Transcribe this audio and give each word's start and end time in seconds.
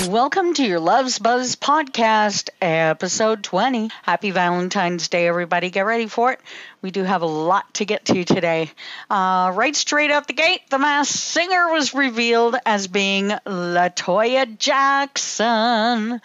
Welcome 0.00 0.54
to 0.54 0.64
your 0.64 0.80
Loves 0.80 1.20
Buzz 1.20 1.54
podcast, 1.54 2.50
episode 2.60 3.44
20. 3.44 3.90
Happy 4.02 4.32
Valentine's 4.32 5.06
Day, 5.06 5.28
everybody. 5.28 5.70
Get 5.70 5.86
ready 5.86 6.08
for 6.08 6.32
it. 6.32 6.40
We 6.82 6.90
do 6.90 7.04
have 7.04 7.22
a 7.22 7.26
lot 7.26 7.72
to 7.74 7.84
get 7.84 8.04
to 8.06 8.24
today. 8.24 8.72
Uh, 9.08 9.52
right 9.54 9.74
straight 9.74 10.10
out 10.10 10.26
the 10.26 10.32
gate, 10.32 10.62
the 10.68 10.80
masked 10.80 11.14
singer 11.14 11.72
was 11.72 11.94
revealed 11.94 12.56
as 12.66 12.88
being 12.88 13.28
Latoya 13.46 14.58
Jackson. 14.58 16.20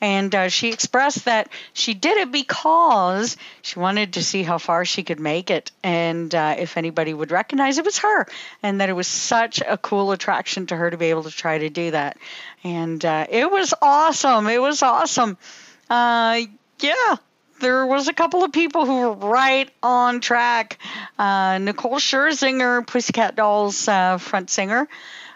And 0.00 0.34
uh, 0.34 0.48
she 0.48 0.68
expressed 0.68 1.26
that 1.26 1.50
she 1.72 1.94
did 1.94 2.16
it 2.16 2.32
because 2.32 3.36
she 3.62 3.78
wanted 3.78 4.14
to 4.14 4.24
see 4.24 4.42
how 4.42 4.58
far 4.58 4.84
she 4.84 5.02
could 5.02 5.20
make 5.20 5.50
it 5.50 5.72
and 5.82 6.34
uh, 6.34 6.56
if 6.58 6.76
anybody 6.76 7.12
would 7.12 7.30
recognize 7.30 7.78
it 7.78 7.84
was 7.84 7.98
her. 7.98 8.26
And 8.62 8.80
that 8.80 8.88
it 8.88 8.94
was 8.94 9.06
such 9.06 9.60
a 9.60 9.76
cool 9.76 10.12
attraction 10.12 10.66
to 10.66 10.76
her 10.76 10.90
to 10.90 10.96
be 10.96 11.06
able 11.06 11.24
to 11.24 11.30
try 11.30 11.58
to 11.58 11.68
do 11.68 11.90
that. 11.90 12.16
And 12.64 13.04
uh, 13.04 13.26
it 13.28 13.50
was 13.50 13.74
awesome. 13.82 14.46
It 14.46 14.60
was 14.60 14.82
awesome. 14.82 15.36
Uh, 15.88 16.40
yeah, 16.78 17.16
there 17.60 17.86
was 17.86 18.08
a 18.08 18.12
couple 18.12 18.42
of 18.42 18.52
people 18.52 18.86
who 18.86 19.00
were 19.00 19.12
right 19.12 19.70
on 19.82 20.20
track. 20.20 20.78
Uh, 21.18 21.58
Nicole 21.58 21.98
Scherzinger, 21.98 22.86
Pussycat 22.86 23.36
Dolls 23.36 23.86
uh, 23.86 24.18
front 24.18 24.50
singer, 24.50 24.88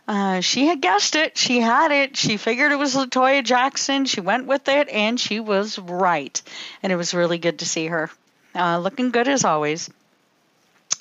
uh, 0.07 0.41
she 0.41 0.67
had 0.67 0.81
guessed 0.81 1.17
it. 1.17 1.39
She 1.39 1.61
had 1.61 1.91
it. 1.91 2.17
She 2.17 2.37
figured 2.37 2.73
it 2.73 2.79
was 2.79 2.95
Latoya 2.95 3.43
Jackson. 3.43 4.05
She 4.05 4.21
went 4.21 4.47
with 4.47 4.69
it, 4.69 4.89
and 4.89 5.19
she 5.19 5.41
was 5.41 5.79
right. 5.79 6.41
And 6.83 6.93
it 6.93 6.97
was 6.97 7.15
really 7.15 7.39
good 7.39 7.61
to 7.61 7.67
see 7.67 7.87
her. 7.87 8.11
Uh, 8.55 8.79
looking 8.79 9.11
good 9.11 9.29
as 9.29 9.45
always. 9.45 9.91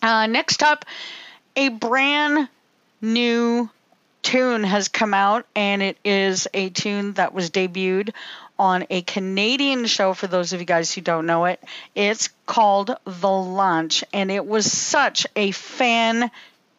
Uh, 0.01 0.27
next 0.27 0.63
up, 0.63 0.85
a 1.55 1.69
brand 1.69 2.47
new 3.01 3.69
tune 4.21 4.63
has 4.63 4.87
come 4.87 5.13
out, 5.13 5.45
and 5.55 5.83
it 5.83 5.97
is 6.05 6.47
a 6.53 6.69
tune 6.69 7.13
that 7.13 7.33
was 7.33 7.51
debuted 7.51 8.11
on 8.57 8.85
a 8.89 9.01
Canadian 9.01 9.85
show 9.85 10.13
for 10.13 10.27
those 10.27 10.53
of 10.53 10.61
you 10.61 10.65
guys 10.65 10.93
who 10.93 11.01
don't 11.01 11.25
know 11.25 11.45
it. 11.45 11.61
It's 11.93 12.29
called 12.45 12.95
The 13.05 13.29
Launch, 13.29 14.03
and 14.13 14.31
it 14.31 14.45
was 14.45 14.71
such 14.71 15.27
a 15.35 15.51
fan 15.51 16.31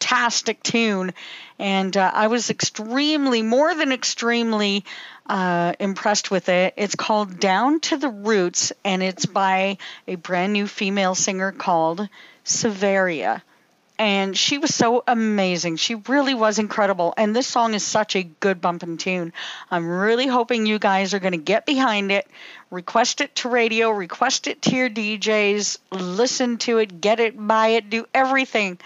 fantastic 0.05 0.63
tune. 0.63 1.13
And 1.59 1.97
uh, 1.97 2.11
I 2.13 2.27
was 2.27 2.51
extremely, 2.51 3.43
more 3.43 3.75
than 3.75 3.93
extremely 3.93 4.85
uh, 5.27 5.75
impressed 5.79 6.31
with 6.31 6.49
it. 6.49 6.75
It's 6.77 6.95
called 6.95 7.41
Down 7.41 7.81
to 7.81 7.97
the 7.97 8.09
Roots, 8.09 8.73
and 8.85 9.03
it's 9.03 9.27
by 9.27 9.79
a 10.07 10.17
brand 10.17 10.53
new 10.53 10.67
female 10.67 11.15
singer 11.15 11.53
called 11.53 12.09
Severia. 12.43 13.43
And 13.97 14.37
she 14.37 14.59
was 14.59 14.75
so 14.75 15.05
amazing. 15.07 15.77
She 15.77 15.95
really 15.95 16.35
was 16.35 16.59
incredible. 16.59 17.15
And 17.17 17.35
this 17.35 17.47
song 17.47 17.75
is 17.75 17.85
such 17.85 18.17
a 18.17 18.25
good 18.25 18.61
bumping 18.61 18.97
tune. 18.97 19.33
I'm 19.71 19.89
really 19.89 20.27
hoping 20.27 20.67
you 20.67 20.81
guys 20.81 21.15
are 21.15 21.21
going 21.21 21.31
to 21.31 21.39
get 21.39 21.65
behind 21.65 22.11
it, 22.11 22.27
request 22.73 23.21
it 23.21 23.37
to 23.37 23.49
radio, 23.49 23.91
request 23.91 24.49
it 24.49 24.63
to 24.63 24.75
your 24.75 24.91
DJs, 24.91 25.79
listen 25.93 26.59
to 26.59 26.79
it, 26.79 27.01
get 27.01 27.21
it, 27.21 27.35
buy 27.39 27.69
it, 27.69 27.89
do 27.89 28.05
everything 28.13 28.81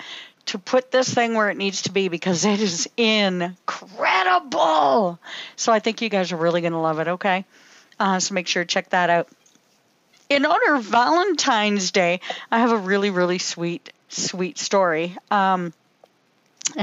to 0.48 0.58
put 0.58 0.90
this 0.90 1.12
thing 1.12 1.34
where 1.34 1.50
it 1.50 1.56
needs 1.56 1.82
to 1.82 1.92
be 1.92 2.08
because 2.08 2.44
it 2.44 2.60
is 2.60 2.88
incredible. 2.96 3.60
So 5.56 5.72
I 5.72 5.78
think 5.78 6.02
you 6.02 6.08
guys 6.08 6.32
are 6.32 6.36
really 6.36 6.60
going 6.62 6.72
to 6.72 6.78
love 6.78 6.98
it, 7.00 7.08
okay? 7.08 7.44
Uh, 8.00 8.18
so 8.18 8.34
make 8.34 8.46
sure 8.46 8.64
to 8.64 8.68
check 8.68 8.90
that 8.90 9.10
out. 9.10 9.28
In 10.30 10.46
honor 10.46 10.76
of 10.76 10.84
Valentine's 10.84 11.90
Day, 11.90 12.20
I 12.50 12.60
have 12.60 12.72
a 12.72 12.76
really, 12.76 13.10
really 13.10 13.38
sweet, 13.38 13.92
sweet 14.08 14.58
story. 14.58 15.16
Um, 15.30 15.72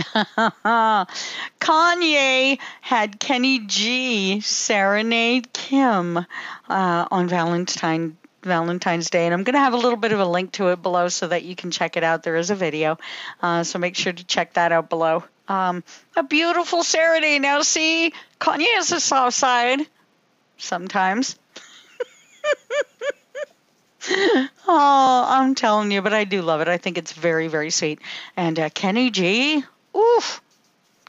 Kanye 1.60 2.60
had 2.82 3.20
Kenny 3.20 3.60
G 3.60 4.42
serenade 4.42 5.54
Kim 5.54 6.18
uh, 6.18 6.26
on 6.70 7.28
Valentine's 7.28 8.16
Valentine's 8.46 9.10
Day. 9.10 9.26
And 9.26 9.34
I'm 9.34 9.44
going 9.44 9.56
to 9.56 9.60
have 9.60 9.74
a 9.74 9.78
little 9.78 9.98
bit 9.98 10.14
of 10.14 10.20
a 10.20 10.26
link 10.26 10.54
to 10.54 10.70
it 10.70 10.81
below 10.81 11.09
so 11.09 11.28
that 11.28 11.44
you 11.44 11.56
can 11.56 11.72
check 11.72 11.97
it 11.97 12.03
out. 12.03 12.24
There 12.24 12.38
is 12.38 12.50
a 12.50 12.56
video. 12.56 12.97
Uh, 13.42 13.64
so 13.64 13.80
make 13.80 13.96
sure 13.96 14.14
to 14.14 14.24
check 14.24 14.53
that 14.53 14.72
out 14.72 14.90
below. 14.90 15.24
Um, 15.47 15.84
a 16.16 16.24
beautiful 16.24 16.84
serenade. 16.84 17.42
Now, 17.42 17.62
see, 17.62 18.14
Kanye 18.40 18.74
has 18.75 18.92
a 18.92 19.00
soft 19.00 19.36
side 19.36 19.81
sometimes. 20.58 21.38
oh, 24.68 25.25
I'm 25.28 25.56
telling 25.56 25.92
you, 25.92 26.02
but 26.02 26.14
I 26.14 26.24
do 26.24 26.42
love 26.42 26.62
it. 26.62 26.68
I 26.68 26.78
think 26.78 26.98
it's 26.98 27.12
very, 27.12 27.48
very 27.48 27.69
sweet. 27.69 28.00
And 28.38 28.59
uh, 28.59 28.69
Kenny 28.69 29.12
G, 29.12 29.64
oof, 29.96 30.42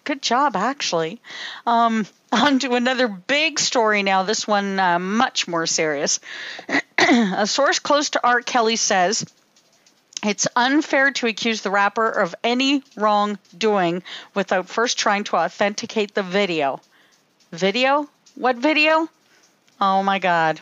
good 0.07 0.23
job, 0.23 0.57
actually. 0.57 1.21
Um, 1.67 2.07
on 2.33 2.59
to 2.61 2.75
another 2.75 3.09
big 3.09 3.59
story 3.59 4.03
now. 4.03 4.23
This 4.23 4.47
one 4.49 4.81
uh, 4.81 4.99
much 4.99 5.47
more 5.47 5.67
serious. 5.67 6.21
a 6.99 7.47
source 7.47 7.79
close 7.81 8.11
to 8.11 8.27
R. 8.27 8.41
Kelly 8.41 8.77
says 8.77 9.27
it's 10.25 10.49
unfair 10.57 11.11
to 11.13 11.27
accuse 11.27 11.61
the 11.61 11.71
rapper 11.71 12.09
of 12.09 12.35
any 12.43 12.83
wrongdoing 12.97 14.03
without 14.35 14.69
first 14.69 14.99
trying 14.99 15.25
to 15.25 15.37
authenticate 15.37 16.15
the 16.15 16.23
video. 16.23 16.81
Video? 17.53 18.09
What 18.35 18.57
video? 18.57 19.09
Oh 19.81 20.03
my 20.03 20.19
God. 20.19 20.61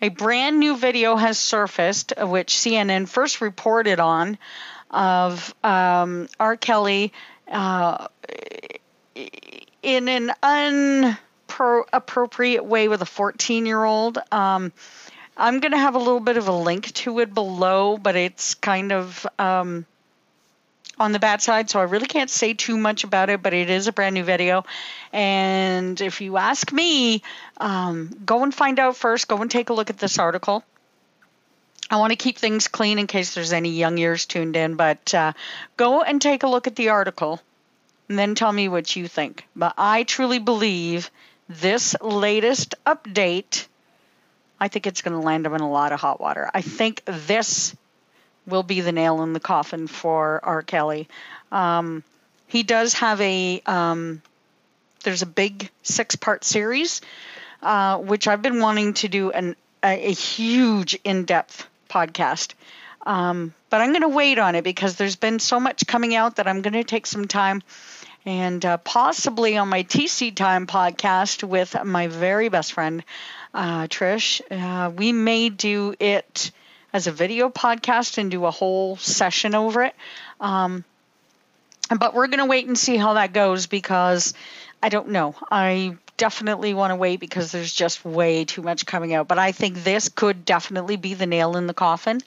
A 0.00 0.08
brand 0.08 0.58
new 0.58 0.76
video 0.76 1.14
has 1.16 1.38
surfaced, 1.38 2.12
which 2.18 2.54
CNN 2.54 3.08
first 3.08 3.40
reported 3.40 4.00
on, 4.00 4.38
of 4.90 5.54
um, 5.62 6.28
R. 6.40 6.56
Kelly 6.56 7.12
uh, 7.52 8.08
in 9.82 10.08
an 10.08 10.32
inappropriate 11.48 12.64
way 12.64 12.88
with 12.88 13.02
a 13.02 13.06
14 13.06 13.66
year 13.66 13.84
old. 13.84 14.18
Um, 14.30 14.72
I'm 15.36 15.60
going 15.60 15.72
to 15.72 15.78
have 15.78 15.94
a 15.94 15.98
little 15.98 16.20
bit 16.20 16.36
of 16.36 16.48
a 16.48 16.52
link 16.52 16.92
to 16.94 17.20
it 17.20 17.32
below, 17.32 17.98
but 17.98 18.16
it's 18.16 18.54
kind 18.54 18.92
of 18.92 19.26
um, 19.38 19.86
on 20.98 21.12
the 21.12 21.18
bad 21.18 21.42
side, 21.42 21.70
so 21.70 21.80
I 21.80 21.84
really 21.84 22.06
can't 22.06 22.30
say 22.30 22.54
too 22.54 22.76
much 22.76 23.04
about 23.04 23.30
it, 23.30 23.42
but 23.42 23.54
it 23.54 23.70
is 23.70 23.86
a 23.86 23.92
brand 23.92 24.14
new 24.14 24.24
video. 24.24 24.64
And 25.12 26.00
if 26.00 26.20
you 26.20 26.36
ask 26.36 26.70
me, 26.72 27.22
um, 27.58 28.10
go 28.24 28.42
and 28.42 28.54
find 28.54 28.78
out 28.78 28.96
first. 28.96 29.26
Go 29.26 29.38
and 29.38 29.50
take 29.50 29.70
a 29.70 29.72
look 29.72 29.90
at 29.90 29.98
this 29.98 30.18
article. 30.18 30.64
I 31.92 31.96
want 31.96 32.10
to 32.10 32.16
keep 32.16 32.38
things 32.38 32.68
clean 32.68 32.98
in 32.98 33.06
case 33.06 33.34
there's 33.34 33.52
any 33.52 33.70
young 33.70 33.98
ears 33.98 34.26
tuned 34.26 34.56
in, 34.56 34.76
but 34.76 35.12
uh, 35.14 35.34
go 35.76 36.02
and 36.02 36.20
take 36.20 36.42
a 36.42 36.48
look 36.48 36.66
at 36.66 36.74
the 36.74 36.88
article 36.88 37.40
and 38.08 38.18
then 38.18 38.34
tell 38.34 38.50
me 38.50 38.68
what 38.68 38.96
you 38.96 39.06
think. 39.06 39.46
But 39.54 39.74
I 39.76 40.02
truly 40.02 40.38
believe 40.38 41.10
this 41.48 41.94
latest 42.00 42.74
update 42.86 43.66
I 44.62 44.68
think 44.68 44.86
it's 44.86 45.02
going 45.02 45.20
to 45.20 45.26
land 45.26 45.44
him 45.44 45.54
in 45.54 45.60
a 45.60 45.68
lot 45.68 45.90
of 45.90 45.98
hot 45.98 46.20
water. 46.20 46.48
I 46.54 46.62
think 46.62 47.02
this 47.04 47.74
will 48.46 48.62
be 48.62 48.80
the 48.80 48.92
nail 48.92 49.20
in 49.24 49.32
the 49.32 49.40
coffin 49.40 49.88
for 49.88 50.38
R. 50.44 50.62
Kelly. 50.62 51.08
Um, 51.50 52.04
he 52.46 52.62
does 52.62 52.94
have 52.94 53.20
a 53.20 53.60
um, 53.66 54.22
there's 55.02 55.22
a 55.22 55.26
big 55.26 55.68
six 55.82 56.14
part 56.14 56.44
series, 56.44 57.00
uh, 57.60 57.98
which 57.98 58.28
I've 58.28 58.40
been 58.40 58.60
wanting 58.60 58.94
to 58.94 59.08
do 59.08 59.32
an, 59.32 59.56
a, 59.82 60.10
a 60.10 60.12
huge 60.12 60.96
in 61.02 61.24
depth 61.24 61.66
podcast. 61.92 62.54
Um, 63.04 63.52
but 63.68 63.80
I'm 63.80 63.90
going 63.90 64.02
to 64.02 64.08
wait 64.08 64.38
on 64.38 64.54
it 64.54 64.64
because 64.64 64.96
there's 64.96 65.16
been 65.16 65.38
so 65.38 65.58
much 65.58 65.86
coming 65.86 66.14
out 66.14 66.36
that 66.36 66.46
I'm 66.46 66.62
going 66.62 66.74
to 66.74 66.84
take 66.84 67.06
some 67.06 67.26
time 67.26 67.62
and 68.24 68.64
uh, 68.64 68.76
possibly 68.78 69.56
on 69.56 69.68
my 69.68 69.82
TC 69.82 70.34
Time 70.34 70.66
podcast 70.66 71.42
with 71.42 71.76
my 71.84 72.06
very 72.06 72.48
best 72.48 72.72
friend, 72.72 73.04
uh, 73.52 73.88
Trish. 73.88 74.40
Uh, 74.50 74.90
we 74.90 75.12
may 75.12 75.48
do 75.48 75.94
it 75.98 76.52
as 76.92 77.06
a 77.06 77.12
video 77.12 77.48
podcast 77.48 78.18
and 78.18 78.30
do 78.30 78.44
a 78.44 78.50
whole 78.50 78.96
session 78.96 79.54
over 79.54 79.82
it. 79.82 79.94
Um, 80.40 80.84
but 81.98 82.14
we're 82.14 82.28
going 82.28 82.38
to 82.38 82.46
wait 82.46 82.66
and 82.66 82.78
see 82.78 82.96
how 82.96 83.14
that 83.14 83.32
goes 83.32 83.66
because 83.66 84.34
I 84.82 84.88
don't 84.88 85.08
know. 85.08 85.34
I 85.50 85.96
definitely 86.22 86.72
want 86.72 86.92
to 86.92 86.94
wait 86.94 87.18
because 87.18 87.50
there's 87.50 87.74
just 87.74 88.04
way 88.04 88.44
too 88.44 88.62
much 88.62 88.86
coming 88.86 89.12
out. 89.12 89.26
But 89.26 89.40
I 89.40 89.50
think 89.50 89.82
this 89.82 90.08
could 90.08 90.44
definitely 90.44 90.94
be 90.94 91.14
the 91.14 91.26
nail 91.26 91.56
in 91.56 91.66
the 91.66 91.74
coffin. 91.74 92.20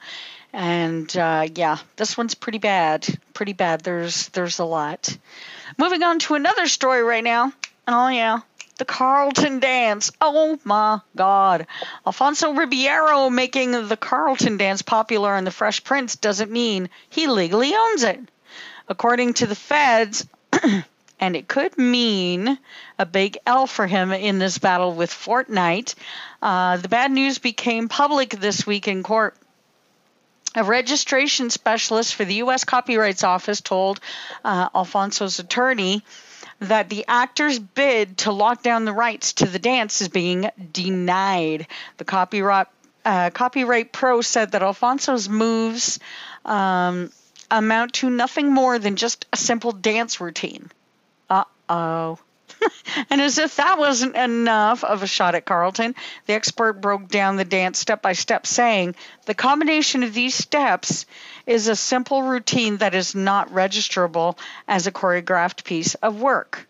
And 0.52 1.16
uh, 1.16 1.48
yeah, 1.56 1.78
this 1.96 2.18
one's 2.18 2.36
pretty 2.36 2.58
bad. 2.58 3.08
Pretty 3.34 3.54
bad. 3.54 3.86
There's 3.86 4.28
there's 4.30 4.60
a 4.60 4.66
lot. 4.66 5.18
Moving 5.78 6.04
on 6.04 6.20
to 6.20 6.36
another 6.36 6.68
story 6.68 7.04
right 7.04 7.24
now. 7.24 7.54
Oh 7.88 8.10
yeah, 8.10 8.40
the 8.78 8.84
Carlton 8.84 9.60
dance. 9.60 10.12
Oh 10.20 10.60
my 10.66 11.00
God. 11.16 11.66
Alfonso 12.06 12.52
Ribeiro 12.52 13.30
making 13.30 13.88
the 13.88 13.98
Carlton 13.98 14.58
dance 14.58 14.82
popular 14.82 15.38
in 15.38 15.46
The 15.46 15.52
Fresh 15.52 15.86
Prince 15.86 16.18
doesn't 16.18 16.52
mean 16.52 16.90
he 17.10 17.28
legally 17.28 17.74
owns 17.74 18.04
it. 18.04 18.20
According 18.90 19.36
to 19.36 19.48
the 19.48 19.56
feds, 19.56 20.28
and 21.20 21.36
it 21.36 21.48
could 21.48 21.78
mean 21.78 22.58
a 23.00 23.06
big 23.06 23.38
L 23.46 23.68
for 23.68 23.88
him 23.88 24.12
in 24.12 24.40
this 24.40 24.58
battle 24.58 24.94
with 24.94 25.12
Fortnite. 25.12 25.96
Uh, 26.42 26.78
the 26.78 26.90
bad 26.90 27.12
news 27.12 27.38
became 27.38 27.88
public 27.88 28.32
this 28.32 28.68
week 28.68 28.88
in 28.88 29.04
court. 29.04 29.36
A 30.56 30.64
registration 30.64 31.50
specialist 31.50 32.16
for 32.16 32.24
the 32.24 32.36
U.S. 32.36 32.64
Copyrights 32.64 33.24
Office 33.24 33.60
told 33.62 34.00
uh, 34.44 34.70
Alfonso's 34.74 35.40
attorney 35.40 36.04
that 36.60 36.88
the 36.90 37.06
actor's 37.08 37.60
bid 37.60 38.20
to 38.20 38.32
lock 38.32 38.64
down 38.64 38.86
the 38.86 38.94
rights 38.94 39.34
to 39.34 39.46
the 39.46 39.60
dance 39.60 40.02
is 40.02 40.08
being 40.08 40.50
denied. 40.72 41.68
The 41.98 42.06
copyright 42.06 42.68
uh, 43.04 43.30
Copyright 43.30 43.92
Pro 43.92 44.22
said 44.22 44.54
that 44.54 44.64
Alfonso's 44.64 45.30
moves 45.30 46.00
um, 46.44 47.12
amount 47.52 47.94
to 47.94 48.10
nothing 48.10 48.52
more 48.52 48.80
than 48.80 48.96
just 48.96 49.28
a 49.32 49.38
simple 49.38 49.72
dance 49.72 50.20
routine. 50.20 50.72
Oh. 51.70 52.20
and 53.10 53.22
as 53.22 53.38
if 53.38 53.56
that 53.56 53.80
wasn't 53.80 54.16
enough 54.16 54.84
of 54.84 55.04
a 55.04 55.08
shot 55.08 55.36
at 55.36 55.46
Carlton, 55.46 55.96
the 56.26 56.34
expert 56.34 56.74
broke 56.74 57.08
down 57.08 57.36
the 57.36 57.46
dance 57.46 57.80
step 57.80 58.02
by 58.02 58.14
step, 58.14 58.46
saying 58.48 58.96
the 59.26 59.34
combination 59.34 60.04
of 60.04 60.14
these 60.14 60.36
steps 60.36 61.06
is 61.46 61.68
a 61.68 61.76
simple 61.76 62.24
routine 62.24 62.78
that 62.78 62.96
is 62.96 63.16
not 63.16 63.50
registerable 63.50 64.38
as 64.68 64.88
a 64.88 64.92
choreographed 64.92 65.64
piece 65.64 65.96
of 65.96 66.22
work. 66.22 66.68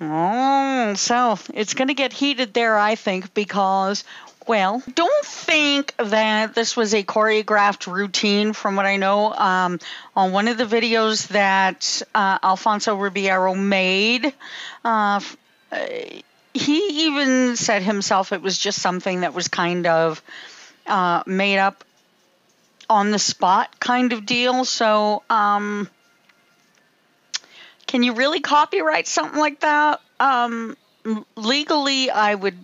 Oh, 0.00 0.94
so 0.94 1.38
it's 1.52 1.74
going 1.74 1.88
to 1.88 1.94
get 1.94 2.12
heated 2.12 2.54
there, 2.54 2.78
I 2.78 2.94
think, 2.94 3.34
because 3.34 4.04
well, 4.46 4.82
don't 4.94 5.24
think 5.24 5.94
that 5.98 6.54
this 6.54 6.76
was 6.76 6.94
a 6.94 7.02
choreographed 7.02 7.86
routine 7.86 8.52
from 8.52 8.74
what 8.74 8.86
I 8.86 8.96
know. 8.96 9.32
Um, 9.32 9.78
on 10.16 10.32
one 10.32 10.48
of 10.48 10.56
the 10.58 10.64
videos 10.64 11.28
that 11.28 12.02
uh, 12.14 12.38
Alfonso 12.42 12.96
Ribeiro 12.96 13.54
made, 13.54 14.32
uh, 14.84 15.20
he 16.54 17.04
even 17.06 17.56
said 17.56 17.82
himself 17.82 18.32
it 18.32 18.42
was 18.42 18.58
just 18.58 18.80
something 18.80 19.20
that 19.20 19.34
was 19.34 19.48
kind 19.48 19.86
of 19.86 20.22
uh, 20.86 21.22
made 21.26 21.58
up 21.58 21.84
on 22.88 23.10
the 23.12 23.18
spot 23.18 23.78
kind 23.78 24.12
of 24.12 24.26
deal. 24.26 24.64
So, 24.64 25.22
um, 25.30 25.88
can 27.90 28.04
you 28.04 28.12
really 28.12 28.38
copyright 28.38 29.08
something 29.08 29.40
like 29.40 29.60
that? 29.60 30.00
Um, 30.20 30.76
legally, 31.34 32.08
I 32.08 32.36
would. 32.36 32.56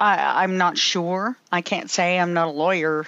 I, 0.00 0.42
I'm 0.42 0.58
not 0.58 0.76
sure. 0.76 1.36
I 1.52 1.60
can't 1.60 1.88
say. 1.88 2.18
I'm 2.18 2.34
not 2.34 2.48
a 2.48 2.50
lawyer 2.50 3.06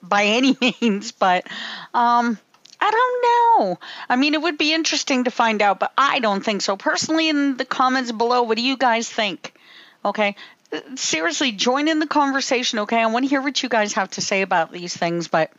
by 0.00 0.22
any 0.38 0.56
means, 0.60 1.10
but 1.10 1.48
um, 1.92 2.38
I 2.80 2.90
don't 2.92 3.24
know. 3.24 3.78
I 4.08 4.14
mean, 4.14 4.34
it 4.34 4.40
would 4.40 4.56
be 4.56 4.72
interesting 4.72 5.24
to 5.24 5.32
find 5.32 5.62
out, 5.62 5.80
but 5.80 5.92
I 5.98 6.20
don't 6.20 6.44
think 6.44 6.62
so. 6.62 6.76
Personally, 6.76 7.28
in 7.28 7.56
the 7.56 7.64
comments 7.64 8.12
below, 8.12 8.44
what 8.44 8.56
do 8.56 8.62
you 8.62 8.76
guys 8.76 9.08
think? 9.08 9.52
Okay. 10.04 10.36
Seriously, 10.94 11.50
join 11.50 11.88
in 11.88 11.98
the 11.98 12.06
conversation, 12.06 12.78
okay? 12.80 13.02
I 13.02 13.06
want 13.06 13.24
to 13.24 13.28
hear 13.28 13.42
what 13.42 13.60
you 13.60 13.68
guys 13.68 13.94
have 13.94 14.10
to 14.12 14.20
say 14.20 14.42
about 14.42 14.70
these 14.70 14.96
things, 14.96 15.26
but 15.26 15.50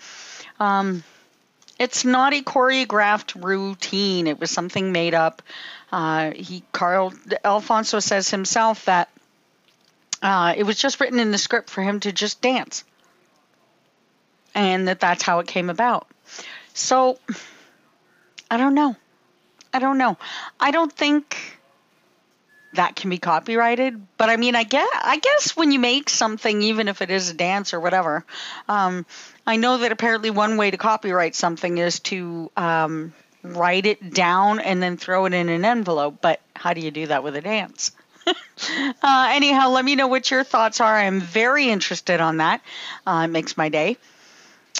um, 0.61 1.03
it's 1.81 2.05
not 2.05 2.31
a 2.35 2.43
choreographed 2.43 3.43
routine. 3.43 4.27
It 4.27 4.39
was 4.39 4.51
something 4.51 4.91
made 4.91 5.15
up. 5.15 5.41
Uh, 5.91 6.29
he 6.29 6.61
Carl 6.71 7.11
Alfonso 7.43 7.99
says 7.99 8.29
himself 8.29 8.85
that 8.85 9.09
uh, 10.21 10.53
it 10.55 10.61
was 10.61 10.77
just 10.77 10.99
written 10.99 11.19
in 11.19 11.31
the 11.31 11.39
script 11.39 11.71
for 11.71 11.81
him 11.81 11.99
to 12.01 12.11
just 12.11 12.39
dance, 12.39 12.83
and 14.53 14.87
that 14.87 14.99
that's 14.99 15.23
how 15.23 15.39
it 15.39 15.47
came 15.47 15.71
about. 15.71 16.07
So 16.75 17.17
I 18.51 18.57
don't 18.57 18.75
know. 18.75 18.95
I 19.73 19.79
don't 19.79 19.97
know. 19.97 20.19
I 20.59 20.69
don't 20.69 20.93
think 20.93 21.35
that 22.73 22.95
can 22.95 23.09
be 23.09 23.17
copyrighted. 23.17 23.99
But 24.17 24.29
I 24.29 24.37
mean, 24.37 24.55
I 24.55 24.65
guess 24.65 24.87
I 24.93 25.17
guess 25.17 25.57
when 25.57 25.71
you 25.71 25.79
make 25.79 26.09
something, 26.09 26.61
even 26.61 26.87
if 26.87 27.01
it 27.01 27.09
is 27.09 27.31
a 27.31 27.33
dance 27.33 27.73
or 27.73 27.79
whatever, 27.79 28.23
um, 28.69 29.07
I 29.45 29.55
know 29.55 29.79
that 29.79 29.91
apparently 29.91 30.29
one 30.29 30.57
way 30.57 30.71
to 30.71 30.77
copyright 30.77 31.35
something 31.35 31.77
is 31.77 31.99
to 32.01 32.51
um, 32.55 33.13
write 33.43 33.85
it 33.85 34.13
down 34.13 34.59
and 34.59 34.81
then 34.81 34.97
throw 34.97 35.25
it 35.25 35.33
in 35.33 35.49
an 35.49 35.65
envelope. 35.65 36.17
But 36.21 36.41
how 36.55 36.73
do 36.73 36.81
you 36.81 36.91
do 36.91 37.07
that 37.07 37.23
with 37.23 37.35
a 37.35 37.41
dance? 37.41 37.91
uh, 38.27 39.31
anyhow, 39.33 39.69
let 39.69 39.83
me 39.83 39.95
know 39.95 40.07
what 40.07 40.29
your 40.29 40.43
thoughts 40.43 40.79
are. 40.79 40.95
I'm 40.95 41.19
very 41.19 41.69
interested 41.69 42.21
on 42.21 42.37
that. 42.37 42.61
Uh, 43.05 43.23
it 43.25 43.29
makes 43.29 43.57
my 43.57 43.69
day. 43.69 43.97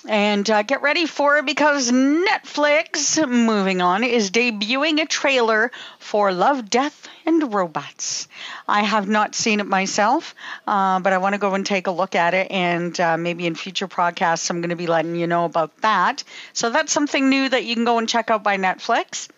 And 0.07 0.49
uh, 0.49 0.63
get 0.63 0.81
ready 0.81 1.05
for 1.05 1.37
it 1.37 1.45
because 1.45 1.91
Netflix, 1.91 3.27
moving 3.29 3.81
on, 3.81 4.03
is 4.03 4.31
debuting 4.31 4.99
a 4.99 5.05
trailer 5.05 5.71
for 5.99 6.31
Love, 6.31 6.69
Death, 6.69 7.07
and 7.25 7.53
Robots. 7.53 8.27
I 8.67 8.81
have 8.81 9.07
not 9.07 9.35
seen 9.35 9.59
it 9.59 9.67
myself, 9.67 10.33
uh, 10.65 10.99
but 11.01 11.13
I 11.13 11.19
want 11.19 11.33
to 11.33 11.39
go 11.39 11.53
and 11.53 11.63
take 11.63 11.85
a 11.85 11.91
look 11.91 12.15
at 12.15 12.33
it. 12.33 12.49
And 12.49 12.99
uh, 12.99 13.17
maybe 13.17 13.45
in 13.45 13.53
future 13.53 13.87
podcasts, 13.87 14.49
I'm 14.49 14.61
going 14.61 14.71
to 14.71 14.75
be 14.75 14.87
letting 14.87 15.15
you 15.15 15.27
know 15.27 15.45
about 15.45 15.77
that. 15.81 16.23
So 16.53 16.71
that's 16.71 16.91
something 16.91 17.29
new 17.29 17.47
that 17.49 17.65
you 17.65 17.75
can 17.75 17.85
go 17.85 17.99
and 17.99 18.09
check 18.09 18.31
out 18.31 18.43
by 18.43 18.57
Netflix. 18.57 19.29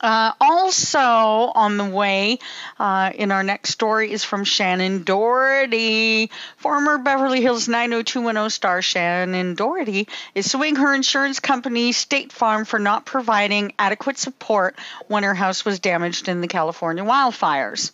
Uh, 0.00 0.32
also 0.40 1.00
on 1.00 1.78
the 1.78 1.84
way 1.84 2.38
uh, 2.78 3.10
in 3.14 3.32
our 3.32 3.42
next 3.42 3.70
story 3.70 4.12
is 4.12 4.22
from 4.22 4.44
Shannen 4.44 5.04
Doherty. 5.04 6.30
Former 6.58 6.98
Beverly 6.98 7.40
Hills 7.40 7.68
90210 7.68 8.50
star 8.50 8.80
Shannen 8.80 9.56
Doherty 9.56 10.06
is 10.34 10.50
suing 10.50 10.76
her 10.76 10.94
insurance 10.94 11.40
company 11.40 11.92
State 11.92 12.32
Farm 12.32 12.66
for 12.66 12.78
not 12.78 13.06
providing 13.06 13.72
adequate 13.78 14.18
support 14.18 14.78
when 15.06 15.22
her 15.22 15.34
house 15.34 15.64
was 15.64 15.80
damaged 15.80 16.28
in 16.28 16.42
the 16.42 16.48
California 16.48 17.02
wildfires. 17.02 17.90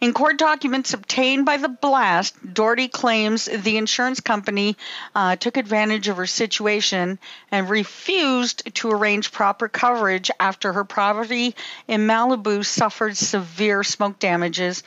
In 0.00 0.12
court 0.12 0.38
documents 0.38 0.94
obtained 0.94 1.44
by 1.44 1.56
the 1.56 1.68
blast, 1.68 2.36
Doherty 2.54 2.86
claims 2.86 3.46
the 3.46 3.76
insurance 3.76 4.20
company 4.20 4.76
uh, 5.12 5.34
took 5.34 5.56
advantage 5.56 6.06
of 6.06 6.18
her 6.18 6.26
situation 6.26 7.18
and 7.50 7.68
refused 7.68 8.74
to 8.76 8.90
arrange 8.90 9.32
proper 9.32 9.66
coverage 9.66 10.30
after 10.38 10.72
her 10.72 10.84
property 10.84 11.56
in 11.88 12.06
Malibu 12.06 12.64
suffered 12.64 13.16
severe 13.16 13.82
smoke 13.82 14.20
damages 14.20 14.84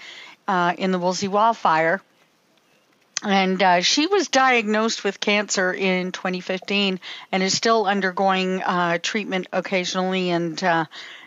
uh, 0.48 0.74
in 0.78 0.92
the 0.92 1.00
Woolsey 1.00 1.28
wildfire. 1.28 2.02
And 3.24 3.62
uh, 3.62 3.82
she 3.82 4.08
was 4.08 4.30
diagnosed 4.30 5.04
with 5.04 5.20
cancer 5.20 5.74
in 5.74 6.14
2015 6.14 7.02
and 7.32 7.44
is 7.44 7.54
still 7.54 7.86
undergoing 7.86 8.64
uh, 8.64 8.98
treatment 9.02 9.48
occasionally 9.52 10.32
and 10.32 10.64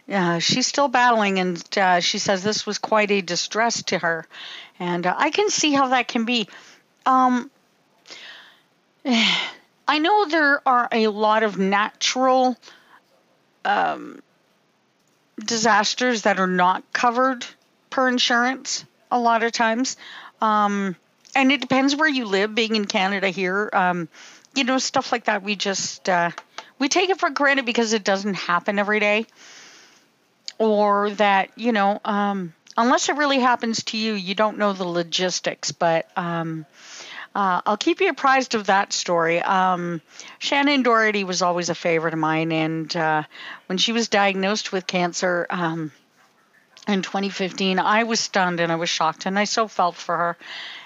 uh, 0.09 0.15
uh, 0.15 0.39
she's 0.39 0.67
still 0.67 0.89
battling, 0.89 1.39
and 1.39 1.79
uh, 1.79 2.01
she 2.01 2.19
says 2.19 2.43
this 2.43 2.67
was 2.67 2.79
quite 2.79 3.11
a 3.11 3.21
distress 3.21 3.83
to 3.85 3.99
her. 3.99 4.27
And 4.79 5.07
uh, 5.07 5.15
I 5.17 5.31
can 5.31 5.51
see 5.51 5.73
how 5.73 5.89
that 5.89 6.09
can 6.09 6.25
be. 6.25 6.49
Um, 7.07 7.51
I 9.87 9.99
know 9.99 10.27
there 10.27 10.67
are 10.67 10.89
a 10.93 11.09
lot 11.09 11.43
of 11.43 11.59
natural 11.59 12.57
um, 13.65 14.23
disasters 15.39 16.23
that 16.23 16.39
are 16.39 16.47
not 16.47 16.91
covered 16.93 17.45
per 17.91 18.09
insurance 18.09 18.85
a 19.11 19.19
lot 19.19 19.43
of 19.43 19.53
times. 19.53 19.99
Um, 20.41 20.97
and 21.37 21.53
it 21.53 21.61
depends 21.61 21.95
where 21.95 22.09
you 22.09 22.25
live. 22.25 22.55
Being 22.55 22.77
in 22.77 22.87
Canada 22.87 23.29
here, 23.29 23.69
um, 23.73 24.09
you 24.55 24.65
know, 24.65 24.79
stuff 24.79 25.13
like 25.13 25.25
that, 25.25 25.43
we 25.43 25.57
just 25.57 26.09
uh, 26.09 26.31
we 26.79 26.89
take 26.89 27.11
it 27.11 27.19
for 27.19 27.31
granted 27.31 27.67
because 27.67 27.93
it 27.93 28.05
doesn't 28.05 28.35
happen 28.35 28.79
every 28.79 29.01
day 29.01 29.27
or 30.59 31.11
that 31.11 31.51
you 31.57 31.73
know 31.73 32.01
um, 32.05 32.55
unless 32.77 33.09
it 33.09 33.17
really 33.17 33.41
happens 33.41 33.85
to 33.85 33.97
you 33.97 34.15
you 34.15 34.35
don't 34.35 34.59
know 34.59 34.73
the 34.73 34.85
logistics 34.85 35.73
but 35.73 36.07
um, 36.17 36.67
uh, 37.35 37.61
I'll 37.67 37.77
keep 37.77 38.01
you 38.01 38.11
apprised 38.11 38.55
of 38.55 38.67
that 38.67 38.93
story. 38.93 39.43
Um, 39.43 40.01
Shannen 40.39 40.85
Doherty 40.85 41.25
was 41.25 41.43
always 41.43 41.69
a 41.69 41.75
favorite 41.75 42.15
of 42.15 42.21
mine, 42.21 42.53
and 42.53 42.95
uh, 42.97 43.25
when 43.67 43.77
she 43.77 43.91
was 43.91 44.09
diagnosed 44.09 44.71
with 44.71 44.87
cancer 44.87 45.47
um, 45.51 45.91
in 46.87 47.03
2015, 47.03 47.81
I 47.81 48.05
was 48.05 48.21
stunned 48.21 48.61
and 48.61 48.71
I 48.71 48.77
was 48.77 48.89
shocked, 48.89 49.27
and 49.27 49.37
I 49.37 49.45
so 49.45 49.67
felt 49.67 49.97
for 49.97 50.17
her. 50.17 50.37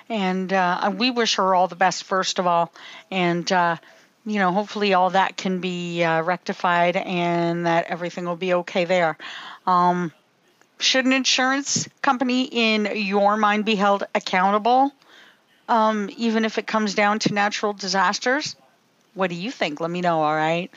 And 0.08 0.50
uh, 0.50 0.90
we 0.96 1.10
wish 1.10 1.34
her 1.34 1.54
all 1.54 1.68
the 1.68 1.76
best, 1.76 2.04
first 2.04 2.38
of 2.38 2.46
all, 2.46 2.72
and 3.10 3.50
uh, 3.52 3.76
you 4.26 4.38
know, 4.38 4.52
hopefully 4.52 4.94
all 4.94 5.10
that 5.10 5.36
can 5.36 5.60
be 5.60 6.02
uh, 6.04 6.22
rectified 6.22 6.96
and 6.96 7.66
that 7.66 7.86
everything 7.86 8.24
will 8.24 8.36
be 8.36 8.54
okay 8.54 8.84
there. 8.84 9.16
Um, 9.66 10.12
should 10.78 11.06
an 11.06 11.12
insurance 11.12 11.88
company, 12.02 12.44
in 12.44 12.88
your 12.94 13.36
mind, 13.36 13.64
be 13.64 13.74
held 13.74 14.04
accountable, 14.14 14.92
um, 15.68 16.10
even 16.16 16.44
if 16.44 16.58
it 16.58 16.66
comes 16.66 16.94
down 16.94 17.18
to 17.20 17.34
natural 17.34 17.72
disasters? 17.72 18.54
What 19.14 19.30
do 19.30 19.36
you 19.36 19.50
think? 19.50 19.80
Let 19.80 19.90
me 19.90 20.00
know, 20.00 20.22
all 20.22 20.34
right? 20.34 20.70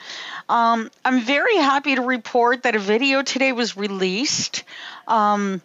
Um, 0.50 0.90
I'm 1.06 1.22
very 1.22 1.58
happy 1.58 1.96
to 1.96 2.02
report 2.02 2.64
that 2.64 2.76
a 2.76 2.80
video 2.80 3.22
today 3.22 3.52
was 3.52 3.78
released 3.78 4.64
um, 5.08 5.62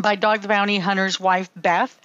by 0.00 0.14
Dog 0.14 0.40
the 0.40 0.48
Bounty 0.48 0.78
Hunter's 0.78 1.20
wife, 1.20 1.50
Beth. 1.54 1.98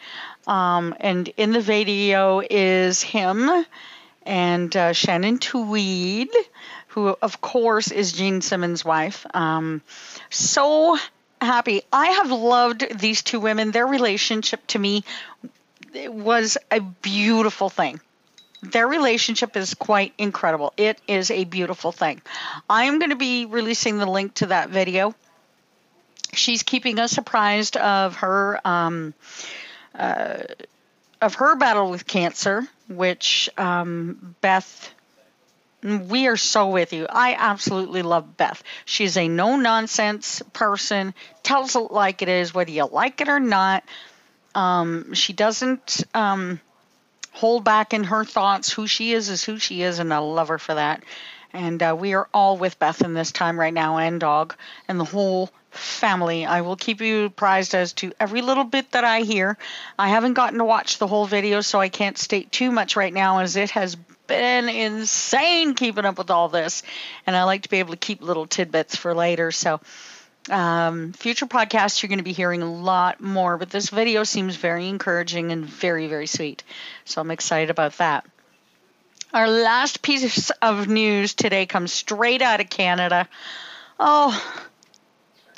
Um, 0.46 0.96
and 1.00 1.30
in 1.38 1.52
the 1.52 1.62
video 1.62 2.42
is 2.42 3.02
him 3.02 3.50
and 4.28 4.76
uh, 4.76 4.94
Shannon 4.94 5.40
Tweed, 5.40 6.30
who, 6.90 7.16
of 7.22 7.42
course, 7.42 7.92
is 7.92 8.12
Gene 8.12 8.42
Simmons' 8.42 8.86
wife. 8.86 9.26
Um, 9.34 9.82
so 10.30 10.98
happy. 11.42 11.82
I 11.92 12.08
have 12.08 12.32
loved 12.32 13.00
these 13.00 13.22
two 13.24 13.40
women. 13.40 13.72
Their 13.72 13.88
relationship 13.88 14.66
to 14.68 14.80
me 14.80 15.04
was 15.94 16.58
a 16.70 16.82
beautiful 16.82 17.70
thing. 17.70 18.00
Their 18.62 18.88
relationship 18.88 19.56
is 19.56 19.74
quite 19.74 20.14
incredible. 20.18 20.74
It 20.78 21.00
is 21.08 21.32
a 21.32 21.44
beautiful 21.46 21.92
thing. 21.92 22.22
I 22.70 22.86
am 22.86 23.00
going 23.00 23.12
to 23.12 23.16
be 23.16 23.46
releasing 23.46 23.98
the 23.98 24.08
link 24.08 24.36
to 24.36 24.48
that 24.48 24.70
video 24.70 25.16
she's 26.34 26.64
keeping 26.64 27.00
us 27.00 27.18
apprised 27.18 27.78
of 27.78 28.18
her 28.18 28.60
um, 28.66 29.14
uh, 29.96 30.40
of 31.22 31.36
her 31.36 31.56
battle 31.56 31.90
with 31.90 32.06
cancer, 32.06 32.68
which 32.88 33.50
um, 33.58 34.36
Beth. 34.42 34.92
We 35.84 36.28
are 36.28 36.38
so 36.38 36.70
with 36.70 36.92
you. 36.92 37.06
I 37.08 37.36
absolutely 37.38 38.02
love 38.02 38.36
Beth. 38.36 38.64
She's 38.86 39.16
a 39.16 39.28
no 39.28 39.58
nonsense 39.58 40.42
person, 40.52 41.14
tells 41.44 41.76
it 41.76 41.92
like 41.92 42.22
it 42.22 42.30
is, 42.30 42.54
whether 42.54 42.72
you 42.72 42.86
like 42.86 43.22
it 43.22 43.30
or 43.30 43.40
not. 43.40 43.84
Um, 44.56 45.14
she 45.14 45.34
doesn't 45.34 46.04
um, 46.16 46.60
hold 47.32 47.64
back 47.64 47.94
in 47.94 48.06
her 48.06 48.26
thoughts. 48.26 48.72
Who 48.74 48.88
she 48.88 49.14
is 49.14 49.30
is 49.30 49.44
who 49.44 49.60
she 49.60 49.84
is, 49.84 50.00
and 50.00 50.12
I 50.12 50.18
love 50.18 50.48
her 50.48 50.58
for 50.58 50.74
that. 50.74 51.04
And 51.54 51.82
uh, 51.82 51.96
we 51.98 52.16
are 52.16 52.28
all 52.34 52.58
with 52.58 52.80
Beth 52.80 53.02
in 53.02 53.14
this 53.14 53.32
time 53.32 53.60
right 53.60 53.74
now, 53.74 53.98
and 53.98 54.20
dog, 54.20 54.56
and 54.88 55.00
the 55.00 55.06
whole 55.06 55.52
family. 55.78 56.46
I 56.46 56.62
will 56.62 56.76
keep 56.76 57.02
you 57.02 57.26
apprised 57.26 57.76
as 57.76 57.94
to 57.94 58.12
every 58.20 58.42
little 58.42 58.64
bit 58.64 58.92
that 58.92 59.04
I 59.04 59.22
hear. 59.22 59.58
I 59.98 60.10
haven't 60.10 60.34
gotten 60.34 60.60
to 60.60 60.66
watch 60.66 60.98
the 60.98 61.08
whole 61.08 61.26
video, 61.26 61.62
so 61.62 61.80
I 61.80 61.90
can't 61.90 62.18
state 62.18 62.52
too 62.52 62.72
much 62.72 62.96
right 62.96 63.14
now, 63.14 63.40
as 63.40 63.56
it 63.56 63.72
has 63.72 63.96
been 63.96 64.70
insane 64.70 65.74
keeping 65.74 66.06
up 66.06 66.18
with 66.18 66.30
all 66.30 66.50
this. 66.50 66.84
And 67.26 67.36
I 67.36 67.44
like 67.44 67.64
to 67.64 67.70
be 67.70 67.80
able 67.80 67.94
to 67.94 67.98
keep 67.98 68.22
little 68.22 68.48
tidbits 68.48 68.96
for 68.96 69.14
later. 69.14 69.52
So, 69.52 69.80
um, 70.50 71.14
future 71.14 71.46
podcasts, 71.46 72.02
you're 72.02 72.10
going 72.10 72.20
to 72.20 72.24
be 72.24 72.34
hearing 72.34 72.62
a 72.62 72.72
lot 72.72 73.22
more, 73.22 73.58
but 73.58 73.70
this 73.70 73.90
video 73.90 74.24
seems 74.24 74.56
very 74.56 74.88
encouraging 74.88 75.52
and 75.52 75.66
very, 75.66 76.08
very 76.08 76.28
sweet. 76.28 76.64
So, 77.06 77.22
I'm 77.22 77.32
excited 77.32 77.70
about 77.70 77.98
that. 77.98 78.26
Our 79.34 79.50
last 79.50 80.02
piece 80.02 80.50
of 80.62 80.88
news 80.88 81.34
today 81.34 81.66
comes 81.66 81.92
straight 81.92 82.42
out 82.42 82.62
of 82.62 82.70
Canada. 82.70 83.28
Oh, 84.00 84.64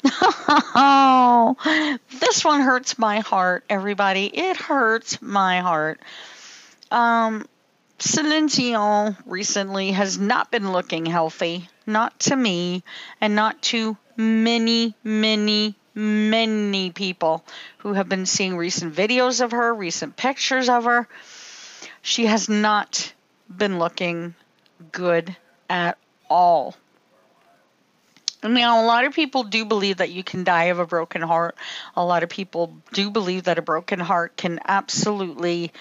oh, 0.05 1.97
this 2.19 2.43
one 2.43 2.61
hurts 2.61 2.97
my 2.97 3.19
heart, 3.19 3.63
everybody. 3.69 4.25
It 4.25 4.57
hurts 4.57 5.21
my 5.21 5.59
heart. 5.59 5.99
Um, 6.91 7.45
Celine 7.99 8.47
Dion 8.47 9.17
recently 9.25 9.91
has 9.91 10.17
not 10.17 10.51
been 10.51 10.71
looking 10.71 11.05
healthy, 11.05 11.67
not 11.85 12.17
to 12.21 12.35
me, 12.35 12.83
and 13.19 13.35
not 13.35 13.61
to 13.63 13.97
many, 14.15 14.95
many, 15.03 15.75
many 15.93 16.91
people 16.91 17.43
who 17.79 17.93
have 17.93 18.07
been 18.07 18.25
seeing 18.25 18.55
recent 18.55 18.95
videos 18.95 19.41
of 19.41 19.51
her, 19.51 19.73
recent 19.73 20.15
pictures 20.15 20.69
of 20.69 20.85
her. 20.85 21.07
She 22.01 22.25
has 22.25 22.47
not 22.47 23.13
been 23.49 23.79
looking 23.79 24.35
good 24.91 25.35
at 25.69 25.97
all. 26.29 26.75
Now, 28.41 28.83
a 28.83 28.85
lot 28.85 29.05
of 29.05 29.13
people 29.13 29.43
do 29.43 29.65
believe 29.65 29.97
that 29.97 30.11
you 30.11 30.23
can 30.23 30.43
die 30.43 30.65
of 30.65 30.79
a 30.79 30.85
broken 30.85 31.21
heart. 31.21 31.55
A 31.95 32.03
lot 32.03 32.23
of 32.23 32.29
people 32.29 32.73
do 32.93 33.09
believe 33.09 33.43
that 33.43 33.57
a 33.57 33.61
broken 33.61 33.99
heart 33.99 34.37
can 34.37 34.59
absolutely 34.65 35.73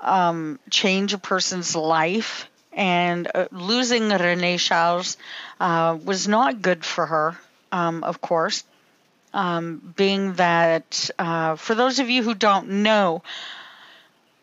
um, 0.00 0.58
change 0.70 1.12
a 1.12 1.18
person's 1.18 1.76
life. 1.76 2.48
And 2.72 3.28
uh, 3.34 3.48
losing 3.50 4.08
Renee 4.08 4.56
Charles 4.56 5.18
uh, 5.58 5.98
was 6.02 6.26
not 6.26 6.62
good 6.62 6.84
for 6.84 7.04
her, 7.04 7.38
um, 7.72 8.02
of 8.04 8.20
course. 8.20 8.64
Um, 9.34 9.92
being 9.96 10.34
that, 10.34 11.10
uh, 11.18 11.56
for 11.56 11.74
those 11.74 11.98
of 11.98 12.08
you 12.08 12.22
who 12.22 12.34
don't 12.34 12.82
know, 12.82 13.22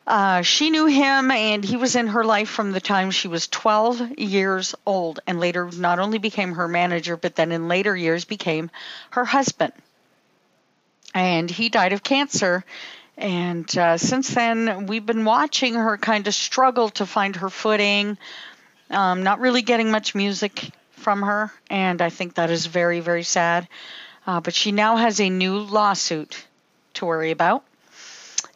uh, 0.08 0.42
she 0.42 0.70
knew 0.70 0.86
him 0.86 1.32
and 1.32 1.66
he 1.66 1.76
was 1.76 1.98
in 1.98 2.08
her 2.08 2.24
life 2.24 2.48
from 2.48 2.72
the 2.72 2.80
time 2.80 3.12
she 3.12 3.28
was 3.28 3.50
12 3.50 4.18
years 4.18 4.74
old 4.86 5.20
and 5.28 5.38
later 5.38 5.70
not 5.76 6.00
only 6.00 6.18
became 6.18 6.54
her 6.54 6.70
manager, 6.70 7.18
but 7.18 7.36
then 7.36 7.52
in 7.52 7.68
later 7.68 7.96
years 7.96 8.24
became 8.24 8.72
her 9.10 9.26
husband. 9.26 9.74
And 11.14 11.52
he 11.52 11.68
died 11.68 11.92
of 11.92 12.04
cancer. 12.04 12.64
And 13.18 13.78
uh, 13.78 13.98
since 13.98 14.34
then, 14.34 14.88
we've 14.88 15.06
been 15.06 15.26
watching 15.26 15.74
her 15.74 15.98
kind 15.98 16.26
of 16.26 16.34
struggle 16.34 16.90
to 16.92 17.06
find 17.06 17.36
her 17.36 17.50
footing, 17.50 18.18
um, 18.90 19.24
not 19.24 19.42
really 19.42 19.62
getting 19.62 19.92
much 19.92 20.16
music 20.16 20.70
from 20.92 21.22
her. 21.24 21.52
And 21.70 22.02
I 22.02 22.12
think 22.12 22.36
that 22.36 22.50
is 22.50 22.66
very, 22.66 23.02
very 23.02 23.24
sad. 23.24 23.68
Uh, 24.26 24.40
but 24.40 24.54
she 24.54 24.72
now 24.72 24.96
has 24.96 25.20
a 25.20 25.30
new 25.30 25.58
lawsuit 25.58 26.46
to 26.94 27.06
worry 27.06 27.32
about 27.32 27.66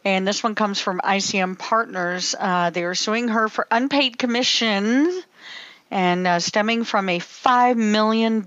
and 0.04 0.26
this 0.26 0.42
one 0.42 0.54
comes 0.54 0.80
from 0.80 1.00
ICM 1.02 1.58
Partners. 1.58 2.34
Uh, 2.38 2.70
they 2.70 2.84
are 2.84 2.94
suing 2.94 3.28
her 3.28 3.48
for 3.48 3.66
unpaid 3.70 4.18
commission 4.18 5.22
and 5.92 6.26
uh, 6.26 6.40
stemming 6.40 6.84
from 6.84 7.10
a 7.10 7.18
$5 7.18 7.76
million 7.76 8.46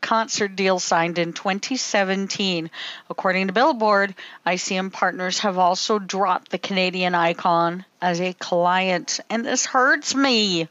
concert 0.00 0.56
deal 0.56 0.80
signed 0.80 1.18
in 1.18 1.32
2017. 1.32 2.68
According 3.08 3.46
to 3.46 3.52
Billboard, 3.52 4.12
ICM 4.44 4.92
Partners 4.92 5.38
have 5.38 5.56
also 5.56 6.00
dropped 6.00 6.50
the 6.50 6.58
Canadian 6.58 7.14
icon 7.14 7.84
as 8.02 8.20
a 8.20 8.32
client, 8.32 9.20
and 9.30 9.46
this 9.46 9.66
hurts 9.66 10.16
me. 10.16 10.66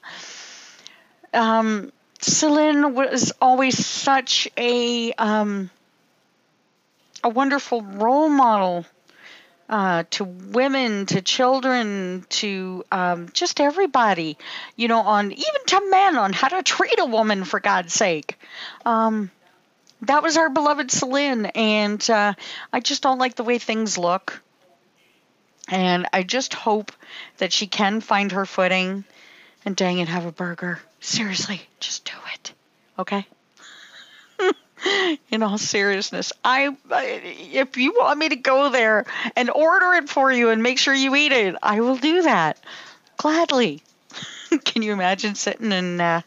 Um, 1.33 1.93
Celine 2.19 2.93
was 2.93 3.31
always 3.39 3.85
such 3.85 4.49
a 4.57 5.13
um, 5.13 5.69
a 7.23 7.29
wonderful 7.29 7.81
role 7.81 8.27
model 8.27 8.85
uh, 9.69 10.03
to 10.09 10.23
women, 10.23 11.05
to 11.05 11.21
children, 11.21 12.25
to 12.29 12.83
um, 12.91 13.29
just 13.33 13.61
everybody, 13.61 14.37
you 14.75 14.87
know, 14.87 14.99
on 14.99 15.31
even 15.31 15.65
to 15.67 15.89
men 15.89 16.17
on 16.17 16.33
how 16.33 16.47
to 16.47 16.63
treat 16.63 16.99
a 16.99 17.05
woman 17.05 17.43
for 17.43 17.59
God's 17.59 17.93
sake. 17.93 18.39
Um, 18.85 19.29
that 20.01 20.23
was 20.23 20.37
our 20.37 20.49
beloved 20.49 20.91
Celine, 20.91 21.45
and 21.47 22.09
uh, 22.09 22.33
I 22.73 22.79
just 22.79 23.03
don't 23.03 23.19
like 23.19 23.35
the 23.35 23.43
way 23.43 23.59
things 23.59 23.97
look. 23.97 24.41
And 25.67 26.07
I 26.11 26.23
just 26.23 26.55
hope 26.55 26.91
that 27.37 27.53
she 27.53 27.67
can 27.67 28.01
find 28.01 28.31
her 28.31 28.47
footing 28.47 29.03
and 29.65 29.75
dang 29.75 29.99
it, 29.99 30.07
have 30.07 30.25
a 30.25 30.31
burger. 30.31 30.79
Seriously, 30.99 31.61
just 31.79 32.05
do 32.05 32.13
it. 32.33 32.53
Okay? 32.97 33.27
in 35.31 35.43
all 35.43 35.57
seriousness, 35.57 36.33
I 36.43 36.75
if 36.91 37.77
you 37.77 37.93
want 37.97 38.19
me 38.19 38.29
to 38.29 38.35
go 38.35 38.69
there 38.69 39.05
and 39.35 39.49
order 39.49 39.93
it 39.93 40.09
for 40.09 40.31
you 40.31 40.49
and 40.49 40.63
make 40.63 40.77
sure 40.77 40.93
you 40.93 41.15
eat 41.15 41.31
it, 41.31 41.55
I 41.61 41.81
will 41.81 41.97
do 41.97 42.23
that 42.23 42.57
gladly. 43.17 43.81
Can 44.65 44.81
you 44.81 44.93
imagine 44.93 45.35
sitting 45.35 45.71
and 45.71 46.01
uh, 46.01 46.21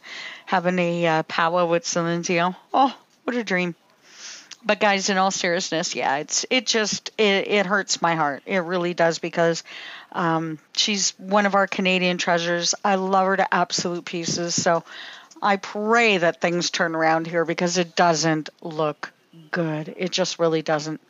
having 0.47 0.79
a 0.79 1.07
uh, 1.07 1.23
powwow 1.25 1.67
with 1.67 1.87
Celine? 1.87 2.55
Oh, 2.73 2.97
what 3.25 3.37
a 3.37 3.45
dream! 3.45 3.75
But 4.65 4.79
guys, 4.79 5.11
in 5.11 5.19
all 5.19 5.33
seriousness, 5.33 5.97
yeah, 5.97 6.19
it's 6.19 6.47
it 6.49 6.67
just 6.67 7.11
it, 7.19 7.49
it 7.49 7.67
hurts 7.67 8.01
my 8.01 8.15
heart. 8.15 8.43
It 8.47 8.59
really 8.59 8.95
does 8.95 9.19
because 9.19 9.65
um, 10.13 10.59
she's 10.77 11.19
one 11.19 11.47
of 11.47 11.55
our 11.55 11.67
Canadian 11.67 12.19
treasures. 12.19 12.75
I 12.85 12.95
love 12.95 13.27
her 13.27 13.37
to 13.39 13.55
absolute 13.55 14.05
pieces. 14.05 14.55
So 14.55 14.85
I 15.43 15.57
pray 15.57 16.19
that 16.19 16.41
things 16.41 16.71
turn 16.71 16.95
around 16.95 17.27
here 17.27 17.45
because 17.45 17.77
it 17.77 17.97
doesn't 17.97 18.49
look 18.63 19.13
good. 19.51 19.95
It 19.97 20.13
just 20.13 20.39
really 20.39 20.63
doesn't. 20.63 21.01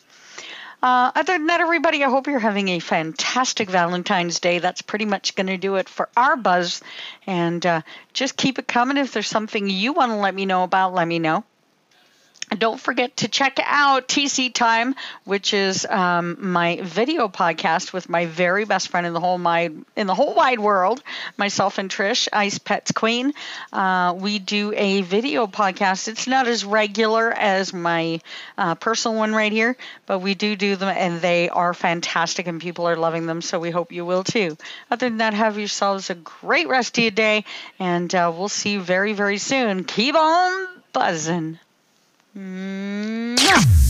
Uh, 0.83 1.13
other 1.15 1.35
than 1.35 1.47
that, 1.47 1.61
everybody, 1.61 2.03
I 2.03 2.09
hope 2.09 2.27
you're 2.27 2.41
having 2.41 2.69
a 2.69 2.81
fantastic 2.81 3.71
Valentine's 3.71 4.41
Day. 4.41 4.59
That's 4.59 4.83
pretty 4.83 5.05
much 5.05 5.37
going 5.37 5.47
to 5.47 5.57
do 5.57 5.77
it 5.77 5.89
for 5.89 6.09
our 6.17 6.35
buzz. 6.35 6.81
And 7.25 7.65
uh, 7.65 7.83
just 8.13 8.37
keep 8.37 8.59
it 8.59 8.67
coming. 8.67 8.97
If 8.97 9.13
there's 9.13 9.29
something 9.29 9.71
you 9.71 9.93
want 9.93 10.11
to 10.11 10.17
let 10.17 10.35
me 10.35 10.45
know 10.45 10.65
about, 10.65 10.93
let 10.93 11.07
me 11.07 11.21
know. 11.21 11.45
Don't 12.55 12.79
forget 12.79 13.17
to 13.19 13.29
check 13.29 13.59
out 13.65 14.09
TC 14.09 14.53
Time, 14.53 14.95
which 15.25 15.55
is 15.55 15.87
um, 15.87 16.37
my 16.39 16.81
video 16.83 17.29
podcast 17.29 17.93
with 17.93 18.09
my 18.09 18.27
very 18.27 18.65
best 18.65 18.89
friend 18.89 19.07
in 19.07 19.15
the 19.15 19.21
whole 19.21 19.39
wide 19.39 19.75
in 19.97 20.07
the 20.07 20.15
whole 20.15 20.35
wide 20.35 20.61
world, 20.61 21.03
myself 21.37 21.79
and 21.79 21.91
Trish, 21.91 22.29
Ice 22.33 22.59
Pets 22.59 22.93
Queen. 22.93 23.33
Uh, 23.73 24.15
we 24.19 24.39
do 24.39 24.73
a 24.75 25.01
video 25.03 25.47
podcast. 25.47 26.09
It's 26.09 26.27
not 26.27 26.47
as 26.47 26.65
regular 26.65 27.33
as 27.33 27.73
my 27.73 28.21
uh, 28.59 28.75
personal 28.75 29.17
one 29.17 29.35
right 29.35 29.53
here, 29.53 29.77
but 30.07 30.19
we 30.19 30.35
do 30.35 30.55
do 30.55 30.77
them, 30.77 30.89
and 30.89 31.21
they 31.21 31.49
are 31.49 31.75
fantastic, 31.75 32.47
and 32.47 32.61
people 32.61 32.87
are 32.89 32.97
loving 32.97 33.27
them. 33.27 33.41
So 33.41 33.59
we 33.59 33.71
hope 33.71 33.93
you 33.93 34.05
will 34.05 34.25
too. 34.25 34.57
Other 34.91 35.09
than 35.09 35.19
that, 35.19 35.35
have 35.35 35.59
yourselves 35.59 36.11
a 36.11 36.15
great 36.15 36.69
rest 36.69 36.99
of 36.99 37.05
your 37.05 37.11
day, 37.13 37.45
and 37.79 38.15
uh, 38.15 38.33
we'll 38.37 38.49
see 38.49 38.73
you 38.73 38.81
very 38.81 39.13
very 39.13 39.39
soon. 39.39 39.85
Keep 39.85 40.15
on 40.15 40.67
buzzing. 40.93 41.59
Mwah. 42.35 43.82